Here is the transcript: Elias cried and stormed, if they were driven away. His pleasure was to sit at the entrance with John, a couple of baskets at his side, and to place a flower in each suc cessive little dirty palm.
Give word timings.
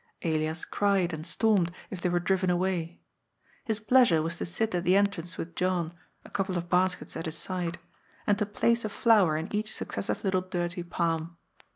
Elias 0.23 0.65
cried 0.65 1.13
and 1.13 1.27
stormed, 1.27 1.69
if 1.91 2.01
they 2.01 2.09
were 2.09 2.19
driven 2.19 2.49
away. 2.49 2.99
His 3.65 3.79
pleasure 3.79 4.23
was 4.23 4.35
to 4.37 4.47
sit 4.47 4.73
at 4.73 4.83
the 4.83 4.95
entrance 4.95 5.37
with 5.37 5.53
John, 5.55 5.93
a 6.25 6.29
couple 6.31 6.57
of 6.57 6.71
baskets 6.71 7.15
at 7.15 7.27
his 7.27 7.37
side, 7.37 7.77
and 8.25 8.35
to 8.39 8.47
place 8.47 8.83
a 8.83 8.89
flower 8.89 9.37
in 9.37 9.55
each 9.55 9.71
suc 9.75 9.89
cessive 9.89 10.23
little 10.23 10.41
dirty 10.41 10.81
palm. 10.81 11.37